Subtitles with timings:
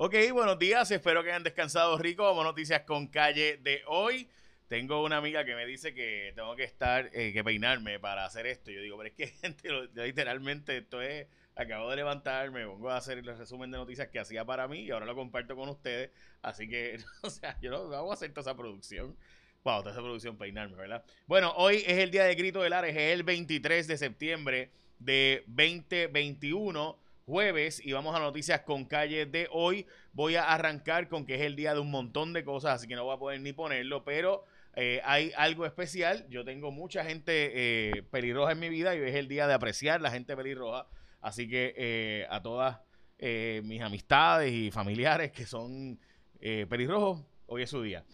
[0.00, 2.22] Ok, buenos días, espero que hayan descansado rico.
[2.22, 4.28] Vamos noticias con calle de hoy.
[4.68, 8.46] Tengo una amiga que me dice que tengo que estar, eh, que peinarme para hacer
[8.46, 8.70] esto.
[8.70, 11.26] Yo digo, pero es que gente, literalmente esto es,
[11.56, 14.92] acabo de levantarme, pongo a hacer el resumen de noticias que hacía para mí y
[14.92, 16.12] ahora lo comparto con ustedes.
[16.42, 19.16] Así que, o sea, yo no a hacer toda esa producción.
[19.64, 21.04] Wow, toda esa producción peinarme, ¿verdad?
[21.26, 24.70] Bueno, hoy es el día de Grito del Ares, es el 23 de septiembre
[25.00, 29.86] de 2021 jueves y vamos a noticias con calle de hoy.
[30.12, 32.96] Voy a arrancar con que es el día de un montón de cosas, así que
[32.96, 36.26] no voy a poder ni ponerlo, pero eh, hay algo especial.
[36.30, 39.52] Yo tengo mucha gente eh, pelirroja en mi vida y hoy es el día de
[39.52, 40.88] apreciar la gente pelirroja.
[41.20, 42.78] Así que eh, a todas
[43.20, 45.98] mis amistades y familiares que son
[46.38, 48.04] pelirrojos, hoy es su día.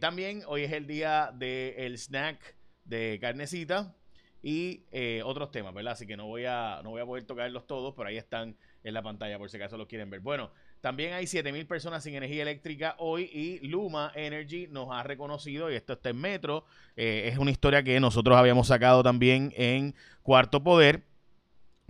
[0.00, 3.94] también hoy es el día del snack de carnecita
[4.42, 5.94] y eh, otros temas, ¿verdad?
[5.94, 8.94] Así que no voy, a, no voy a poder tocarlos todos, pero ahí están en
[8.94, 10.20] la pantalla por si acaso los quieren ver.
[10.20, 10.50] Bueno,
[10.80, 15.74] también hay 7000 personas sin energía eléctrica hoy y Luma Energy nos ha reconocido, y
[15.74, 16.64] esto está en Metro,
[16.96, 21.02] eh, es una historia que nosotros habíamos sacado también en Cuarto Poder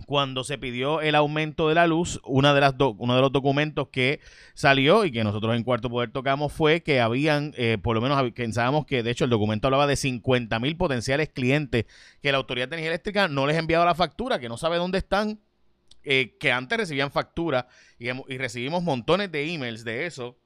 [0.05, 3.89] cuando se pidió el aumento de la luz, una de las uno de los documentos
[3.89, 4.19] que
[4.53, 8.21] salió y que nosotros en Cuarto Poder tocamos fue que habían, eh, por lo menos
[8.33, 11.85] pensábamos que de hecho el documento hablaba de 50 mil potenciales clientes
[12.21, 14.77] que la Autoridad de Energía Eléctrica no les ha enviado la factura, que no sabe
[14.77, 15.39] dónde están,
[16.03, 17.67] eh, que antes recibían factura
[17.99, 20.37] y, y recibimos montones de emails de eso,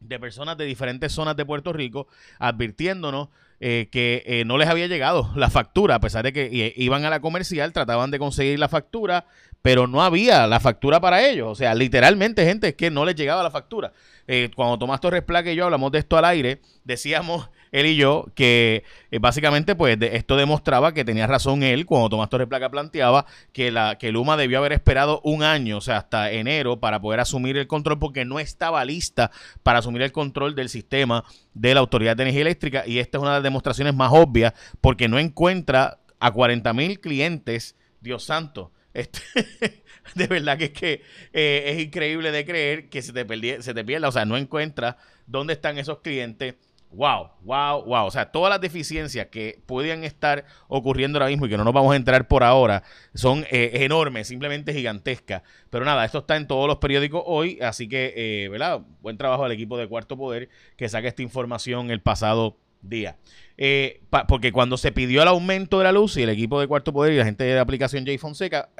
[0.00, 3.28] de personas de diferentes zonas de Puerto Rico advirtiéndonos
[3.62, 7.10] eh, que eh, no les había llegado la factura, a pesar de que iban a
[7.10, 9.26] la comercial, trataban de conseguir la factura,
[9.60, 11.48] pero no había la factura para ellos.
[11.48, 13.92] O sea, literalmente, gente, es que no les llegaba la factura.
[14.26, 17.96] Eh, cuando Tomás Torres Placa y yo hablamos de esto al aire, decíamos él y
[17.96, 18.84] yo que
[19.20, 23.98] básicamente pues esto demostraba que tenía razón él cuando Tomás Torres Placa planteaba que la
[23.98, 27.66] que Luma debió haber esperado un año, o sea, hasta enero para poder asumir el
[27.66, 29.30] control porque no estaba lista
[29.62, 32.84] para asumir el control del sistema de la Autoridad de Energía Eléctrica.
[32.86, 37.00] Y esta es una de las demostraciones más obvias porque no encuentra a 40 mil
[37.00, 38.72] clientes, Dios santo.
[38.92, 39.20] Este,
[40.14, 41.02] de verdad que es que
[41.32, 44.96] eh, es increíble de creer que se te, se te pierda, o sea, no encuentra
[45.26, 46.56] dónde están esos clientes
[46.92, 48.06] Wow, wow, wow.
[48.06, 51.72] O sea, todas las deficiencias que puedan estar ocurriendo ahora mismo y que no nos
[51.72, 52.82] vamos a entrar por ahora
[53.14, 55.42] son eh, enormes, simplemente gigantescas.
[55.70, 58.80] Pero nada, esto está en todos los periódicos hoy, así que, eh, ¿verdad?
[59.02, 63.16] Buen trabajo al equipo de Cuarto Poder que saque esta información el pasado día.
[63.62, 66.94] Eh, porque cuando se pidió el aumento de la luz y el equipo de Cuarto
[66.94, 68.70] Poder y la gente de la aplicación J Fonseca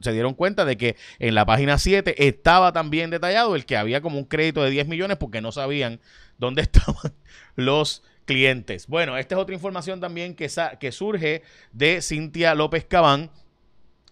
[0.00, 4.00] se dieron cuenta de que en la página 7 estaba también detallado el que había
[4.00, 6.00] como un crédito de 10 millones porque no sabían
[6.38, 7.12] dónde estaban
[7.56, 8.86] los clientes.
[8.86, 10.48] Bueno, esta es otra información también que,
[10.78, 11.42] que surge
[11.72, 13.30] de Cintia López Cabán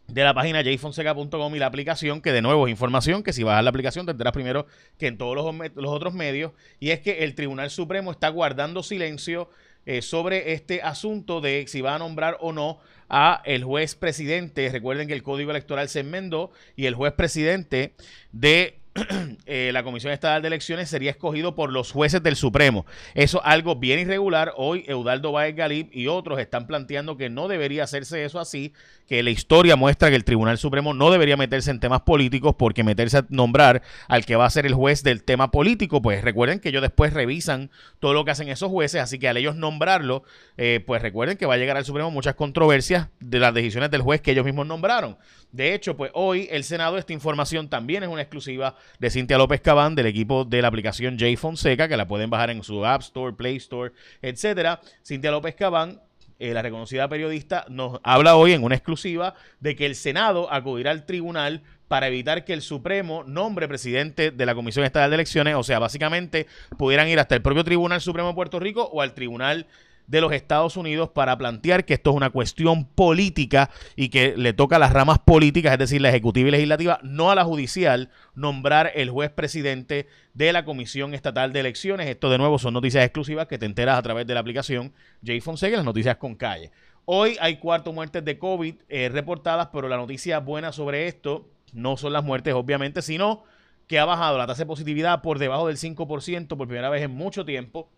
[0.09, 3.63] de la página jfonseca.com y la aplicación, que de nuevo es información que si a
[3.63, 4.67] la aplicación tendrás primero
[4.99, 8.83] que en todos los, los, otros medios, y es que el Tribunal Supremo está guardando
[8.83, 9.51] silencio
[9.85, 14.69] eh, sobre este asunto de si va a nombrar o no a el juez presidente.
[14.71, 17.95] Recuerden que el Código Electoral se enmendó y el juez presidente
[18.33, 18.79] de
[19.49, 22.85] Eh, la Comisión Estatal de Elecciones sería escogido por los jueces del Supremo.
[23.15, 24.53] Eso es algo bien irregular.
[24.57, 28.73] Hoy Eudaldo Báez Galip y otros están planteando que no debería hacerse eso así,
[29.07, 32.83] que la historia muestra que el Tribunal Supremo no debería meterse en temas políticos porque
[32.83, 36.59] meterse a nombrar al que va a ser el juez del tema político, pues recuerden
[36.59, 37.71] que ellos después revisan
[38.01, 40.25] todo lo que hacen esos jueces, así que al ellos nombrarlo,
[40.57, 44.03] eh, pues recuerden que va a llegar al Supremo muchas controversias de las decisiones del
[44.03, 45.17] juez que ellos mismos nombraron.
[45.53, 49.61] De hecho, pues hoy el Senado, esta información también es una exclusiva de Cintia López
[49.61, 53.03] Cabán del equipo de la aplicación J Fonseca, que la pueden bajar en su App
[53.03, 53.93] Store, Play Store,
[54.23, 54.81] etcétera.
[55.05, 56.01] Cintia López Cabán
[56.39, 60.91] eh, la reconocida periodista, nos habla hoy en una exclusiva de que el Senado acudirá
[60.91, 65.55] al tribunal para evitar que el Supremo nombre presidente de la Comisión Estatal de Elecciones,
[65.55, 69.15] o sea, básicamente pudieran ir hasta el propio Tribunal Supremo de Puerto Rico o al
[69.15, 69.67] Tribunal
[70.07, 74.53] de los Estados Unidos para plantear que esto es una cuestión política y que le
[74.53, 78.11] toca a las ramas políticas, es decir, la ejecutiva y legislativa, no a la judicial,
[78.35, 82.09] nombrar el juez presidente de la Comisión Estatal de Elecciones.
[82.09, 84.93] Esto de nuevo son noticias exclusivas que te enteras a través de la aplicación
[85.25, 86.71] J Fonseca, las noticias con calle.
[87.05, 91.97] Hoy hay cuatro muertes de COVID eh, reportadas, pero la noticia buena sobre esto no
[91.97, 93.45] son las muertes, obviamente, sino
[93.87, 97.13] que ha bajado la tasa de positividad por debajo del 5% por primera vez en
[97.13, 97.89] mucho tiempo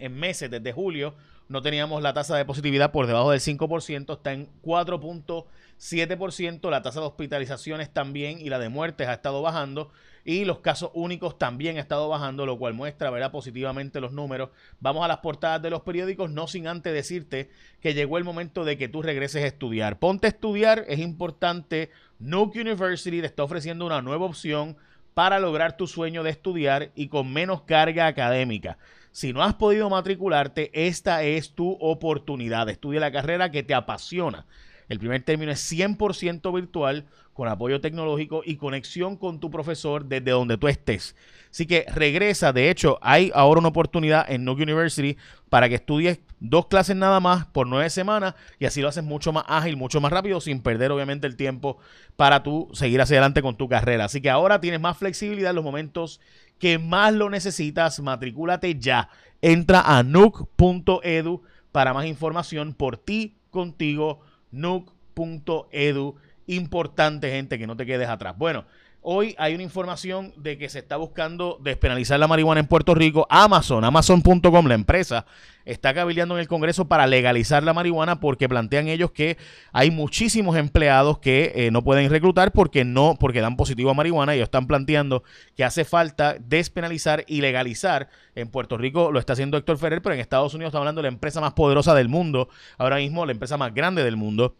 [0.00, 1.14] en meses, desde julio,
[1.48, 7.00] no teníamos la tasa de positividad por debajo del 5%, está en 4.7%, la tasa
[7.00, 9.90] de hospitalizaciones también y la de muertes ha estado bajando
[10.24, 14.50] y los casos únicos también ha estado bajando, lo cual muestra verá positivamente los números.
[14.78, 17.50] Vamos a las portadas de los periódicos, no sin antes decirte
[17.80, 19.98] que llegó el momento de que tú regreses a estudiar.
[19.98, 21.90] Ponte a estudiar, es importante.
[22.18, 24.76] Nuke University te está ofreciendo una nueva opción
[25.14, 28.78] para lograr tu sueño de estudiar y con menos carga académica.
[29.12, 32.68] Si no has podido matricularte, esta es tu oportunidad.
[32.68, 34.46] Estudia la carrera que te apasiona.
[34.88, 37.06] El primer término es 100% virtual,
[37.40, 41.16] con apoyo tecnológico y conexión con tu profesor desde donde tú estés.
[41.50, 42.52] Así que regresa.
[42.52, 45.16] De hecho, hay ahora una oportunidad en Nuke University
[45.48, 49.32] para que estudies dos clases nada más por nueve semanas y así lo haces mucho
[49.32, 51.78] más ágil, mucho más rápido, sin perder obviamente el tiempo
[52.14, 54.04] para tú seguir hacia adelante con tu carrera.
[54.04, 56.20] Así que ahora tienes más flexibilidad en los momentos
[56.58, 59.08] que más lo necesitas, matricúlate ya.
[59.40, 61.42] Entra a nuke.edu
[61.72, 64.20] para más información por ti, contigo,
[64.50, 66.16] nuke.edu.
[66.46, 68.36] Importante, gente, que no te quedes atrás.
[68.36, 68.64] Bueno,
[69.02, 73.26] Hoy hay una información de que se está buscando despenalizar la marihuana en Puerto Rico.
[73.30, 75.24] Amazon, Amazon.com, la empresa,
[75.64, 79.38] está cabildeando en el Congreso para legalizar la marihuana porque plantean ellos que
[79.72, 84.34] hay muchísimos empleados que eh, no pueden reclutar porque no, porque dan positivo a marihuana.
[84.34, 85.22] Ellos están planteando
[85.56, 88.10] que hace falta despenalizar y legalizar.
[88.34, 91.08] En Puerto Rico lo está haciendo Héctor Ferrer, pero en Estados Unidos está hablando de
[91.08, 94.56] la empresa más poderosa del mundo, ahora mismo la empresa más grande del mundo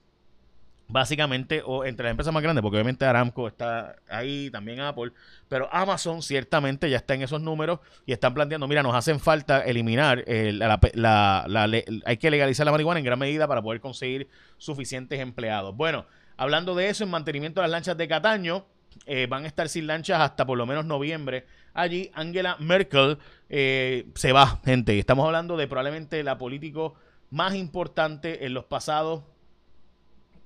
[0.90, 5.12] básicamente, o entre las empresas más grandes, porque obviamente Aramco está ahí, también Apple,
[5.48, 9.60] pero Amazon ciertamente ya está en esos números y están planteando, mira, nos hacen falta
[9.60, 10.80] eliminar, la,
[12.04, 14.28] hay que legalizar la marihuana en gran medida para poder conseguir
[14.58, 15.76] suficientes empleados.
[15.76, 16.06] Bueno,
[16.36, 18.66] hablando de eso, en mantenimiento de las lanchas de Cataño,
[19.06, 21.46] eh, van a estar sin lanchas hasta por lo menos noviembre.
[21.72, 24.98] Allí Angela Merkel eh, se va, gente.
[24.98, 26.94] Estamos hablando de probablemente la político
[27.30, 29.22] más importante en los pasados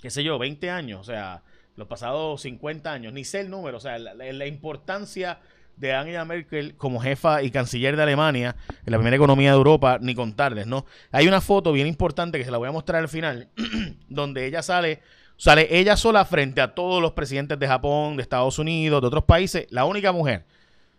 [0.05, 1.41] qué sé yo, 20 años, o sea,
[1.77, 5.39] los pasados 50 años, ni sé el número, o sea, la, importancia
[5.79, 8.55] de Angela Merkel como jefa y canciller de Alemania
[8.85, 10.85] en la primera economía de Europa, ni contarles, ¿no?
[11.11, 13.49] Hay una foto bien importante que se la voy a mostrar al final,
[14.11, 15.01] donde ella sale,
[15.39, 19.25] sale ella sola frente a todos los presidentes de Japón, de Estados Unidos, de otros
[19.25, 20.45] países, la única mujer,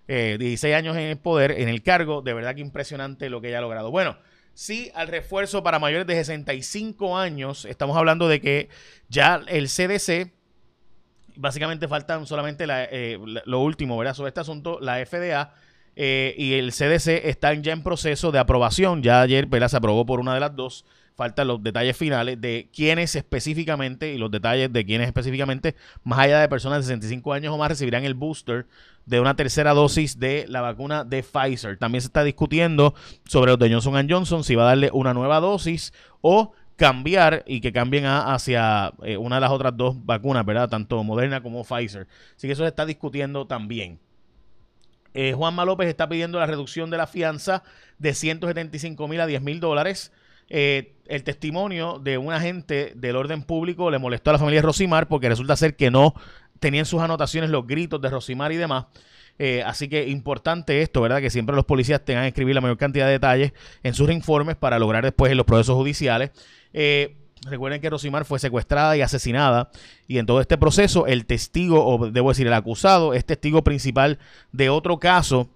[0.07, 3.49] 16 eh, años en el poder, en el cargo, de verdad que impresionante lo que
[3.49, 3.91] ella ha logrado.
[3.91, 4.17] Bueno,
[4.55, 7.65] sí al refuerzo para mayores de 65 años.
[7.65, 8.69] Estamos hablando de que
[9.07, 10.31] ya el CDC,
[11.35, 14.15] básicamente faltan solamente eh, lo último, ¿verdad?
[14.15, 15.53] Sobre este asunto, la FDA
[15.95, 19.01] eh, y el CDC están ya en proceso de aprobación.
[19.01, 19.69] Ya ayer, ¿verdad?
[19.69, 20.85] Se aprobó por una de las dos.
[21.15, 26.41] Faltan los detalles finales de quiénes específicamente y los detalles de quiénes específicamente, más allá
[26.41, 28.67] de personas de 65 años o más, recibirán el booster
[29.05, 31.77] de una tercera dosis de la vacuna de Pfizer.
[31.77, 32.95] También se está discutiendo
[33.25, 37.61] sobre los de Johnson Johnson, si va a darle una nueva dosis o cambiar y
[37.61, 40.67] que cambien hacia eh, una de las otras dos vacunas, ¿verdad?
[40.67, 42.07] Tanto Moderna como Pfizer.
[42.35, 43.99] Así que eso se está discutiendo también.
[45.15, 47.63] Eh, Juanma López está pidiendo la reducción de la fianza
[47.97, 50.11] de 175 mil a 10 mil dólares.
[50.49, 55.07] Eh, el testimonio de un agente del orden público le molestó a la familia Rosimar
[55.07, 56.13] porque resulta ser que no
[56.59, 58.87] tenían sus anotaciones los gritos de Rosimar y demás.
[59.39, 61.21] Eh, así que importante esto, ¿verdad?
[61.21, 63.53] Que siempre los policías tengan que escribir la mayor cantidad de detalles
[63.83, 66.31] en sus informes para lograr después en los procesos judiciales.
[67.45, 69.69] Recuerden que Rosimar fue secuestrada y asesinada
[70.07, 74.19] y en todo este proceso el testigo, o debo decir el acusado, es testigo principal
[74.51, 75.49] de otro caso.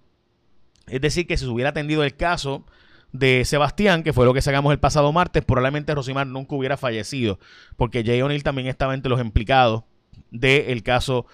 [0.87, 2.65] Es decir, que si se hubiera atendido el caso
[3.11, 7.39] de Sebastián, que fue lo que sacamos el pasado martes, probablemente Rosimar nunca hubiera fallecido,
[7.75, 9.83] porque Jay O'Neill también estaba entre los implicados
[10.31, 11.25] del caso,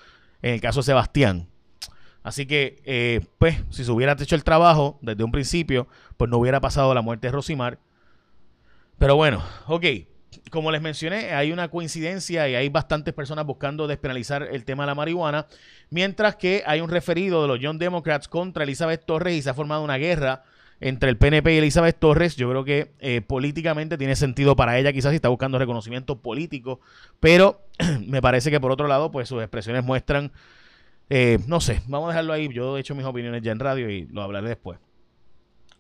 [0.42, 1.48] en el caso de Sebastián.
[2.24, 6.38] Así que, eh, pues, si se hubiera hecho el trabajo desde un principio, pues no
[6.38, 7.78] hubiera pasado la muerte de Rosimar.
[8.98, 9.86] Pero bueno, ok.
[10.52, 14.88] Como les mencioné, hay una coincidencia y hay bastantes personas buscando despenalizar el tema de
[14.88, 15.48] la marihuana,
[15.90, 19.54] mientras que hay un referido de los Young Democrats contra Elizabeth Torres y se ha
[19.54, 20.44] formado una guerra
[20.82, 22.36] entre el PNP y Elizabeth Torres.
[22.36, 26.80] Yo creo que eh, políticamente tiene sentido para ella, quizás si está buscando reconocimiento político,
[27.20, 27.62] pero
[28.06, 30.32] me parece que por otro lado, pues sus expresiones muestran,
[31.10, 32.50] eh, no sé, vamos a dejarlo ahí.
[32.54, 34.80] Yo he hecho mis opiniones ya en radio y lo hablaré después.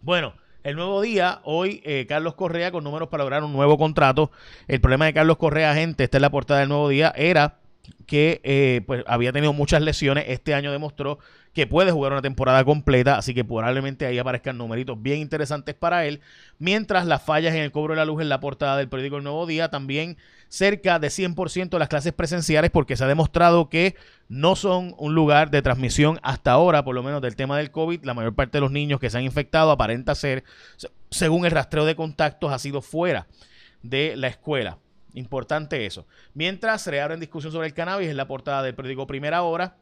[0.02, 0.34] Bueno.
[0.66, 4.32] El nuevo día, hoy eh, Carlos Correa con números para lograr un nuevo contrato.
[4.68, 7.60] El problema de Carlos Correa, gente, esta es la portada del nuevo día, era
[8.06, 10.26] que pues había tenido muchas lesiones.
[10.28, 11.20] Este año demostró
[11.54, 16.06] que puede jugar una temporada completa, así que probablemente ahí aparezcan numeritos bien interesantes para
[16.06, 16.20] él.
[16.60, 19.24] Mientras las fallas en el cobro de la luz en la portada del periódico El
[19.24, 20.18] Nuevo Día, también
[20.50, 23.96] cerca de 100% de las clases presenciales, porque se ha demostrado que
[24.28, 28.04] no son un lugar de transmisión hasta ahora, por lo menos del tema del COVID.
[28.04, 30.44] La mayor parte de los niños que se han infectado aparenta ser,
[31.10, 33.28] según el rastreo de contactos, ha sido fuera
[33.82, 34.78] de la escuela.
[35.16, 36.06] Importante eso.
[36.34, 39.78] Mientras se reabren discusión sobre el cannabis en la portada del periódico Primera Hora.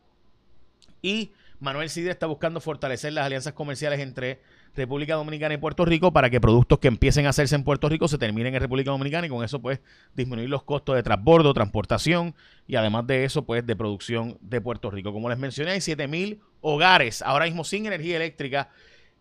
[1.02, 4.40] Y Manuel Sidre está buscando fortalecer las alianzas comerciales entre
[4.76, 8.08] República Dominicana y Puerto Rico para que productos que empiecen a hacerse en Puerto Rico
[8.08, 9.80] se terminen en República Dominicana y con eso pues
[10.16, 12.36] disminuir los costos de transbordo, transportación
[12.68, 15.14] y además de eso pues de producción de Puerto Rico.
[15.14, 18.70] Como les mencioné, hay 7000 hogares ahora mismo sin energía eléctrica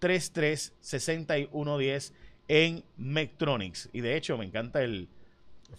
[0.00, 2.12] 733-6110
[2.48, 3.88] en Metronics.
[3.92, 5.08] Y de hecho, me encanta el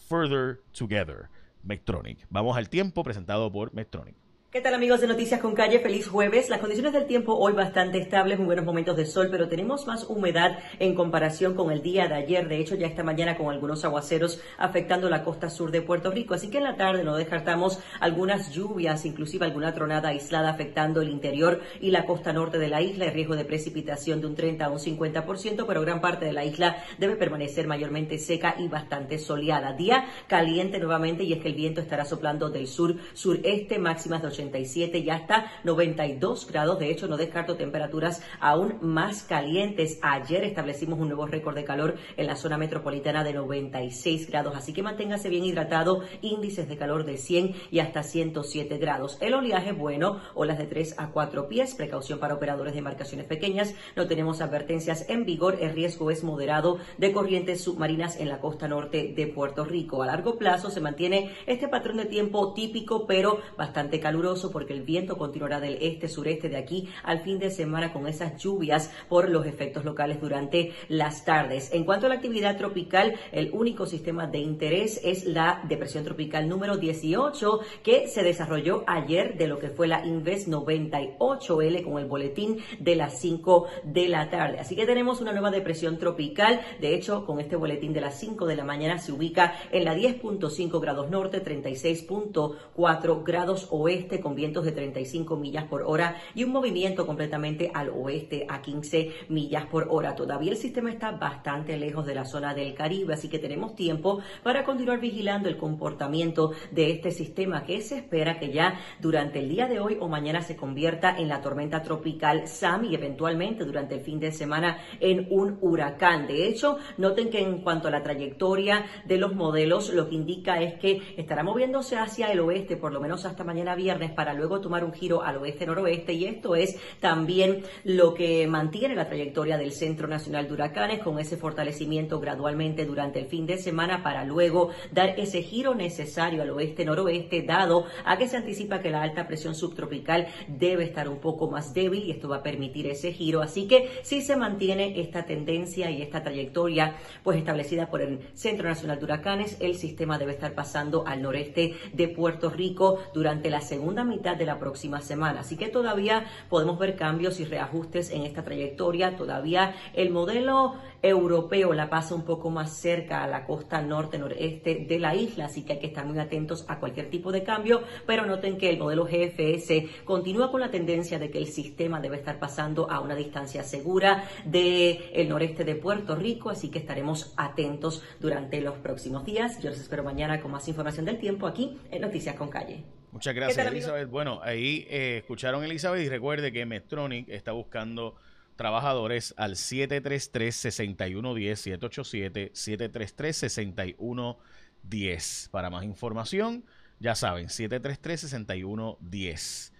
[0.08, 1.30] Further Together.
[1.66, 2.26] Metronic.
[2.30, 4.16] Vamos al tiempo presentado por Metronic.
[4.56, 5.80] ¿Qué tal amigos de Noticias con Calle?
[5.80, 6.50] Feliz jueves.
[6.50, 10.06] Las condiciones del tiempo hoy bastante estables, muy buenos momentos de sol, pero tenemos más
[10.06, 12.48] humedad en comparación con el día de ayer.
[12.48, 16.36] De hecho, ya esta mañana con algunos aguaceros afectando la costa sur de Puerto Rico.
[16.36, 21.10] Así que en la tarde no descartamos algunas lluvias, inclusive alguna tronada aislada afectando el
[21.10, 23.08] interior y la costa norte de la isla.
[23.08, 26.46] El riesgo de precipitación de un 30 a un 50%, pero gran parte de la
[26.46, 29.74] isla debe permanecer mayormente seca y bastante soleada.
[29.74, 34.30] Día caliente nuevamente y es que el viento estará soplando del sur sureste, máximas de
[34.30, 36.80] 80 y hasta 92 grados.
[36.80, 40.00] De hecho, no descarto temperaturas aún más calientes.
[40.02, 44.56] Ayer establecimos un nuevo récord de calor en la zona metropolitana de 96 grados.
[44.56, 46.02] Así que manténgase bien hidratado.
[46.22, 49.18] Índices de calor de 100 y hasta 107 grados.
[49.22, 51.76] El oleaje bueno, olas de 3 a 4 pies.
[51.76, 53.74] Precaución para operadores de embarcaciones pequeñas.
[53.96, 55.58] No tenemos advertencias en vigor.
[55.60, 60.04] El riesgo es moderado de corrientes submarinas en la costa norte de Puerto Rico.
[60.04, 64.82] A largo plazo se mantiene este patrón de tiempo típico, pero bastante caluroso porque el
[64.82, 69.46] viento continuará del este-sureste de aquí al fin de semana con esas lluvias por los
[69.46, 71.72] efectos locales durante las tardes.
[71.74, 76.50] En cuanto a la actividad tropical, el único sistema de interés es la depresión tropical
[76.50, 82.06] número 18 que se desarrolló ayer de lo que fue la Inves 98L con el
[82.06, 84.60] boletín de las 5 de la tarde.
[84.60, 86.62] Así que tenemos una nueva depresión tropical.
[86.82, 89.96] De hecho, con este boletín de las 5 de la mañana se ubica en la
[89.96, 96.52] 10.5 grados norte, 36.4 grados oeste con vientos de 35 millas por hora y un
[96.52, 100.16] movimiento completamente al oeste a 15 millas por hora.
[100.16, 104.22] Todavía el sistema está bastante lejos de la zona del Caribe, así que tenemos tiempo
[104.44, 109.50] para continuar vigilando el comportamiento de este sistema que se espera que ya durante el
[109.50, 113.96] día de hoy o mañana se convierta en la tormenta tropical Sam y eventualmente durante
[113.96, 116.28] el fin de semana en un huracán.
[116.28, 120.62] De hecho, noten que en cuanto a la trayectoria de los modelos, lo que indica
[120.62, 124.62] es que estará moviéndose hacia el oeste, por lo menos hasta mañana viernes, para luego
[124.62, 129.72] tomar un giro al oeste-noroeste y esto es también lo que mantiene la trayectoria del
[129.72, 134.70] Centro Nacional de Huracanes con ese fortalecimiento gradualmente durante el fin de semana para luego
[134.92, 139.56] dar ese giro necesario al oeste-noroeste dado a que se anticipa que la alta presión
[139.56, 143.42] subtropical debe estar un poco más débil y esto va a permitir ese giro.
[143.42, 148.68] Así que si se mantiene esta tendencia y esta trayectoria pues establecida por el Centro
[148.68, 153.62] Nacional de Huracanes, el sistema debe estar pasando al noreste de Puerto Rico durante la
[153.62, 155.42] segunda mitad de la próxima semana.
[155.42, 159.16] Así que todavía podemos ver cambios y reajustes en esta trayectoria.
[159.16, 165.00] Todavía el modelo europeo la pasa un poco más cerca a la costa norte-noreste de
[165.00, 168.26] la isla, así que hay que estar muy atentos a cualquier tipo de cambio, pero
[168.26, 172.40] noten que el modelo GFS continúa con la tendencia de que el sistema debe estar
[172.40, 178.04] pasando a una distancia segura del el noreste de Puerto Rico, así que estaremos atentos
[178.20, 179.62] durante los próximos días.
[179.62, 182.84] Yo les espero mañana con más información del tiempo aquí en Noticias con Calle.
[183.16, 184.08] Muchas gracias, Elizabeth.
[184.10, 188.18] Bueno, ahí eh, escucharon Elizabeth y recuerde que Metronic está buscando
[188.58, 195.50] trabajadores al 733-6110, 787-733-6110.
[195.50, 196.66] Para más información,
[197.00, 199.72] ya saben, 733-6110.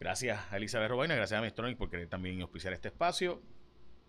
[0.00, 3.42] Gracias a Elizabeth Robaina, gracias a Mestronic por querer también auspiciar este espacio.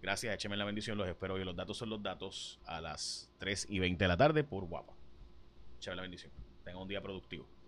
[0.01, 1.43] Gracias, écheme la bendición, los espero hoy.
[1.43, 4.95] Los datos son los datos a las 3 y 20 de la tarde por guapo.
[5.77, 6.31] Écheme la bendición.
[6.63, 7.58] Tenga un día productivo.